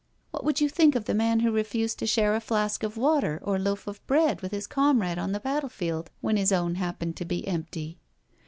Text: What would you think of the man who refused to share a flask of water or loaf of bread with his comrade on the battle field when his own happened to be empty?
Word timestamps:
What 0.31 0.43
would 0.43 0.59
you 0.59 0.67
think 0.67 0.95
of 0.95 1.05
the 1.05 1.13
man 1.13 1.41
who 1.41 1.51
refused 1.51 1.99
to 1.99 2.07
share 2.07 2.33
a 2.33 2.39
flask 2.41 2.81
of 2.81 2.97
water 2.97 3.39
or 3.43 3.59
loaf 3.59 3.85
of 3.85 4.03
bread 4.07 4.41
with 4.41 4.51
his 4.51 4.65
comrade 4.65 5.19
on 5.19 5.31
the 5.31 5.39
battle 5.39 5.69
field 5.69 6.09
when 6.21 6.37
his 6.37 6.51
own 6.51 6.73
happened 6.73 7.15
to 7.17 7.23
be 7.25 7.47
empty? 7.47 7.99